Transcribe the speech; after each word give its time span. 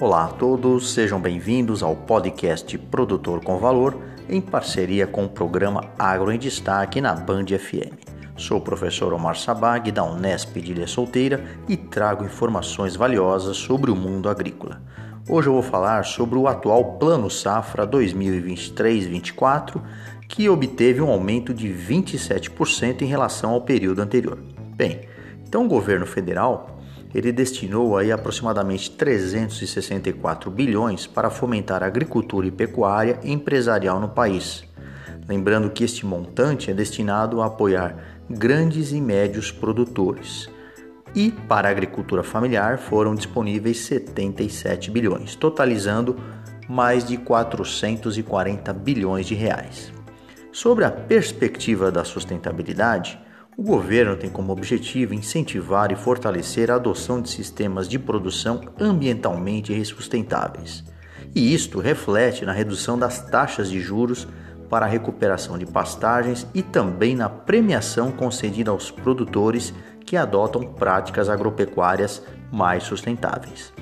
Olá 0.00 0.26
a 0.26 0.28
todos, 0.28 0.92
sejam 0.92 1.20
bem-vindos 1.20 1.82
ao 1.82 1.96
podcast 1.96 2.78
Produtor 2.78 3.42
com 3.42 3.58
Valor, 3.58 3.98
em 4.28 4.40
parceria 4.40 5.08
com 5.08 5.24
o 5.24 5.28
programa 5.28 5.90
Agro 5.98 6.30
em 6.30 6.38
Destaque 6.38 7.00
na 7.00 7.16
Band 7.16 7.46
FM. 7.46 7.98
Sou 8.36 8.58
o 8.58 8.60
professor 8.60 9.12
Omar 9.12 9.36
Sabag, 9.36 9.90
da 9.90 10.04
Unesp 10.04 10.54
de 10.60 10.70
Ilha 10.70 10.86
Solteira, 10.86 11.44
e 11.68 11.76
trago 11.76 12.24
informações 12.24 12.94
valiosas 12.94 13.56
sobre 13.56 13.90
o 13.90 13.96
mundo 13.96 14.28
agrícola. 14.28 14.80
Hoje 15.28 15.48
eu 15.48 15.54
vou 15.54 15.62
falar 15.62 16.04
sobre 16.04 16.38
o 16.38 16.46
atual 16.46 16.96
Plano 16.96 17.28
Safra 17.28 17.84
2023-24, 17.84 19.82
que 20.28 20.48
obteve 20.48 21.00
um 21.00 21.10
aumento 21.10 21.52
de 21.52 21.70
27% 21.70 23.02
em 23.02 23.06
relação 23.06 23.50
ao 23.50 23.62
período 23.62 24.00
anterior. 24.00 24.38
Bem, 24.76 25.08
então 25.44 25.64
o 25.64 25.68
governo 25.68 26.06
federal 26.06 26.78
ele 27.14 27.32
destinou 27.32 27.96
aí 27.96 28.12
aproximadamente 28.12 28.90
364 28.90 30.50
bilhões 30.50 31.06
para 31.06 31.30
fomentar 31.30 31.82
a 31.82 31.86
agricultura 31.86 32.46
e 32.46 32.50
pecuária 32.50 33.18
empresarial 33.24 33.98
no 33.98 34.08
país. 34.08 34.64
Lembrando 35.28 35.70
que 35.70 35.84
este 35.84 36.06
montante 36.06 36.70
é 36.70 36.74
destinado 36.74 37.40
a 37.40 37.46
apoiar 37.46 37.96
grandes 38.28 38.92
e 38.92 39.00
médios 39.00 39.50
produtores. 39.50 40.48
E 41.14 41.30
para 41.30 41.68
a 41.68 41.70
agricultura 41.70 42.22
familiar 42.22 42.78
foram 42.78 43.14
disponíveis 43.14 43.78
77 43.80 44.90
bilhões, 44.90 45.34
totalizando 45.34 46.16
mais 46.68 47.04
de 47.04 47.16
440 47.16 48.72
bilhões 48.74 49.26
de 49.26 49.34
reais. 49.34 49.92
Sobre 50.52 50.84
a 50.84 50.90
perspectiva 50.90 51.90
da 51.90 52.04
sustentabilidade, 52.04 53.18
o 53.58 53.62
governo 53.64 54.14
tem 54.14 54.30
como 54.30 54.52
objetivo 54.52 55.12
incentivar 55.12 55.90
e 55.90 55.96
fortalecer 55.96 56.70
a 56.70 56.76
adoção 56.76 57.20
de 57.20 57.28
sistemas 57.28 57.88
de 57.88 57.98
produção 57.98 58.60
ambientalmente 58.78 59.84
sustentáveis. 59.84 60.84
E 61.34 61.52
isto 61.52 61.80
reflete 61.80 62.46
na 62.46 62.52
redução 62.52 62.96
das 62.96 63.20
taxas 63.20 63.68
de 63.68 63.80
juros 63.80 64.28
para 64.70 64.86
a 64.86 64.88
recuperação 64.88 65.58
de 65.58 65.66
pastagens 65.66 66.46
e 66.54 66.62
também 66.62 67.16
na 67.16 67.28
premiação 67.28 68.12
concedida 68.12 68.70
aos 68.70 68.92
produtores 68.92 69.74
que 70.06 70.16
adotam 70.16 70.62
práticas 70.62 71.28
agropecuárias 71.28 72.22
mais 72.52 72.84
sustentáveis. 72.84 73.72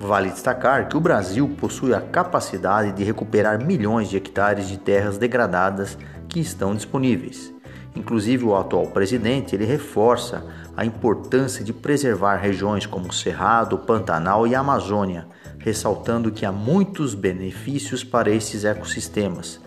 Vale 0.00 0.30
destacar 0.30 0.88
que 0.88 0.96
o 0.96 1.00
Brasil 1.00 1.46
possui 1.60 1.92
a 1.92 2.00
capacidade 2.00 2.92
de 2.92 3.04
recuperar 3.04 3.62
milhões 3.62 4.08
de 4.08 4.16
hectares 4.16 4.66
de 4.66 4.78
terras 4.78 5.18
degradadas 5.18 5.98
que 6.26 6.40
estão 6.40 6.74
disponíveis 6.74 7.54
Inclusive, 7.96 8.44
o 8.44 8.54
atual 8.54 8.88
presidente 8.88 9.56
ele 9.56 9.64
reforça 9.64 10.44
a 10.76 10.84
importância 10.84 11.64
de 11.64 11.72
preservar 11.72 12.36
regiões 12.36 12.84
como 12.84 13.12
Cerrado, 13.12 13.78
Pantanal 13.78 14.46
e 14.46 14.54
Amazônia, 14.54 15.26
ressaltando 15.58 16.30
que 16.30 16.44
há 16.44 16.52
muitos 16.52 17.14
benefícios 17.14 18.04
para 18.04 18.30
esses 18.30 18.64
ecossistemas. 18.64 19.58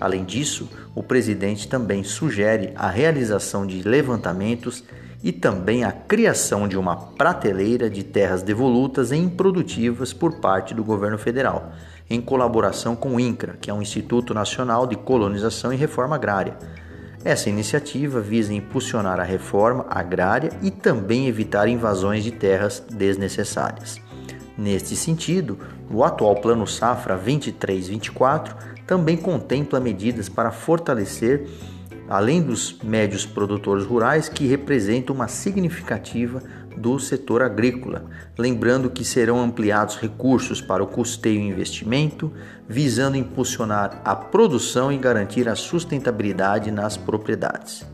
Além 0.00 0.24
disso, 0.24 0.68
o 0.94 1.02
presidente 1.02 1.68
também 1.68 2.02
sugere 2.02 2.72
a 2.74 2.88
realização 2.88 3.66
de 3.66 3.82
levantamentos 3.82 4.82
e 5.22 5.30
também 5.30 5.84
a 5.84 5.92
criação 5.92 6.66
de 6.66 6.76
uma 6.76 6.96
prateleira 6.96 7.88
de 7.88 8.02
terras 8.02 8.42
devolutas 8.42 9.12
e 9.12 9.16
improdutivas 9.16 10.12
por 10.12 10.40
parte 10.40 10.74
do 10.74 10.82
governo 10.82 11.18
federal, 11.18 11.70
em 12.08 12.20
colaboração 12.20 12.96
com 12.96 13.14
o 13.14 13.20
INCRA, 13.20 13.56
que 13.60 13.70
é 13.70 13.74
o 13.74 13.82
Instituto 13.82 14.34
Nacional 14.34 14.86
de 14.86 14.96
Colonização 14.96 15.72
e 15.72 15.76
Reforma 15.76 16.16
Agrária 16.16 16.56
essa 17.24 17.48
iniciativa 17.48 18.20
visa 18.20 18.52
impulsionar 18.52 19.20
a 19.20 19.24
reforma 19.24 19.86
agrária 19.88 20.50
e 20.60 20.70
também 20.70 21.28
evitar 21.28 21.68
invasões 21.68 22.24
de 22.24 22.30
terras 22.32 22.82
desnecessárias. 22.90 24.00
Neste 24.56 24.96
sentido, 24.96 25.58
o 25.90 26.04
atual 26.04 26.36
Plano 26.36 26.66
Safra 26.66 27.18
23-24 27.18 28.54
também 28.86 29.16
contempla 29.16 29.80
medidas 29.80 30.28
para 30.28 30.50
fortalecer, 30.50 31.48
além 32.08 32.42
dos 32.42 32.78
médios 32.82 33.24
produtores 33.24 33.84
rurais, 33.84 34.28
que 34.28 34.46
representam 34.46 35.14
uma 35.14 35.28
significativa 35.28 36.42
do 36.76 36.98
setor 36.98 37.42
agrícola, 37.42 38.04
lembrando 38.36 38.90
que 38.90 39.04
serão 39.04 39.40
ampliados 39.40 39.96
recursos 39.96 40.60
para 40.60 40.82
o 40.82 40.86
custeio 40.86 41.40
e 41.40 41.48
investimento, 41.48 42.32
visando 42.68 43.16
impulsionar 43.16 44.00
a 44.04 44.14
produção 44.14 44.92
e 44.92 44.98
garantir 44.98 45.48
a 45.48 45.54
sustentabilidade 45.54 46.70
nas 46.70 46.96
propriedades. 46.96 47.84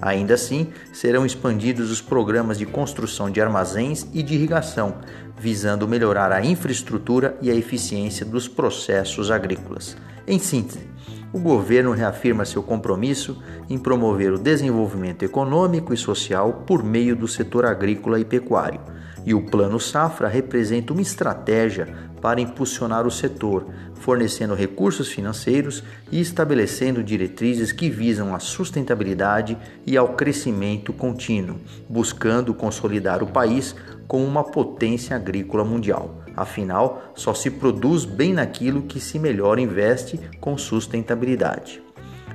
Ainda 0.00 0.34
assim, 0.34 0.68
serão 0.92 1.26
expandidos 1.26 1.90
os 1.90 2.00
programas 2.00 2.56
de 2.56 2.66
construção 2.66 3.30
de 3.30 3.40
armazéns 3.40 4.06
e 4.12 4.22
de 4.22 4.34
irrigação, 4.34 4.94
visando 5.36 5.88
melhorar 5.88 6.30
a 6.32 6.44
infraestrutura 6.44 7.36
e 7.42 7.50
a 7.50 7.54
eficiência 7.54 8.24
dos 8.24 8.46
processos 8.46 9.30
agrícolas. 9.30 9.96
Em 10.26 10.38
síntese, 10.38 10.86
o 11.32 11.38
governo 11.38 11.92
reafirma 11.92 12.44
seu 12.44 12.62
compromisso 12.62 13.42
em 13.68 13.78
promover 13.78 14.32
o 14.32 14.38
desenvolvimento 14.38 15.22
econômico 15.22 15.92
e 15.92 15.96
social 15.96 16.64
por 16.66 16.82
meio 16.82 17.14
do 17.14 17.28
setor 17.28 17.64
agrícola 17.66 18.18
e 18.18 18.24
pecuário. 18.24 18.80
E 19.26 19.34
o 19.34 19.42
Plano 19.42 19.78
Safra 19.78 20.28
representa 20.28 20.92
uma 20.92 21.02
estratégia 21.02 21.88
para 22.20 22.40
impulsionar 22.40 23.06
o 23.06 23.10
setor, 23.10 23.66
fornecendo 23.94 24.54
recursos 24.54 25.08
financeiros 25.08 25.82
e 26.10 26.20
estabelecendo 26.20 27.02
diretrizes 27.02 27.72
que 27.72 27.90
visam 27.90 28.34
a 28.34 28.38
sustentabilidade 28.38 29.56
e 29.86 29.96
ao 29.96 30.14
crescimento 30.14 30.92
contínuo, 30.92 31.60
buscando 31.88 32.54
consolidar 32.54 33.22
o 33.22 33.26
país 33.26 33.74
como 34.06 34.24
uma 34.24 34.44
potência 34.44 35.14
agrícola 35.14 35.64
mundial. 35.64 36.22
Afinal, 36.36 37.12
só 37.14 37.34
se 37.34 37.50
produz 37.50 38.04
bem 38.04 38.32
naquilo 38.32 38.82
que 38.82 39.00
se 39.00 39.18
melhor 39.18 39.58
investe 39.58 40.18
com 40.40 40.56
sustentabilidade. 40.56 41.82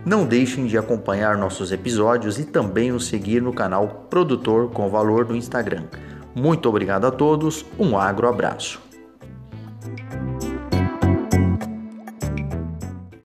Não 0.06 0.26
deixem 0.26 0.66
de 0.66 0.78
acompanhar 0.78 1.38
nossos 1.38 1.72
episódios 1.72 2.38
e 2.38 2.44
também 2.44 2.92
nos 2.92 3.08
seguir 3.08 3.42
no 3.42 3.54
canal 3.54 4.06
Produtor 4.10 4.70
com 4.70 4.90
Valor 4.90 5.24
do 5.24 5.34
Instagram. 5.34 5.86
Muito 6.36 6.68
obrigado 6.68 7.06
a 7.06 7.12
todos, 7.12 7.66
um 7.78 7.98
agro 7.98 8.28
abraço. 8.28 8.93